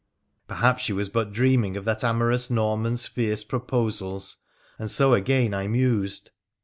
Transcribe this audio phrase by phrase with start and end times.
[0.47, 4.37] 'Perhaps she was but dreaming of that amorous Norman's fierce proposals,
[4.79, 6.31] and so again I mused.